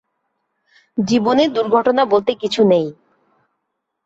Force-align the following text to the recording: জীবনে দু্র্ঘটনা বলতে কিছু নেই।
জীবনে 0.97 1.43
দু্র্ঘটনা 1.55 2.03
বলতে 2.05 2.31
কিছু 2.41 2.61
নেই। 2.71 2.87